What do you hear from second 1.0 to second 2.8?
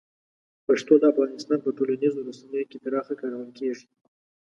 افغانستان په ټولنیزو رسنیو کې